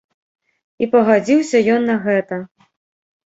І 0.85 0.87
пагадзіўся 0.95 1.61
ён 1.73 1.85
на 1.91 1.95
гэта. 2.05 2.39